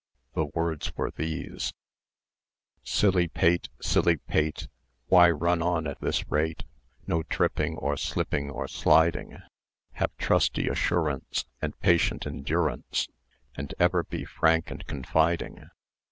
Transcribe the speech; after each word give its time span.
The 0.33 0.45
words 0.47 0.97
were 0.97 1.11
these:— 1.11 1.73
Silly 2.83 3.27
pate, 3.27 3.69
silly 3.79 4.17
pate, 4.17 4.67
Why 5.09 5.29
run 5.29 5.61
on 5.61 5.85
at 5.85 6.01
this 6.01 6.27
rate? 6.27 6.63
No 7.05 7.21
tripping, 7.21 7.77
or 7.77 7.95
slipping, 7.97 8.49
or 8.49 8.67
sliding! 8.67 9.37
Have 9.91 10.17
trusty 10.17 10.67
assurance, 10.67 11.45
And 11.61 11.79
patient 11.81 12.25
endurance 12.25 13.09
And 13.53 13.75
ever 13.77 14.03
be 14.03 14.25
frank 14.25 14.71
and 14.71 14.83
confiding. 14.87 15.69